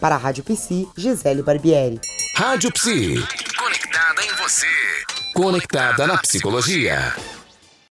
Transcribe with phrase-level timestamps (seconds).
[0.00, 2.00] Para a Rádio Psi, Gisele Barbieri.
[2.36, 3.22] Rádio Psi.
[3.58, 4.66] Conectada em você.
[5.34, 7.14] Conectada na psicologia.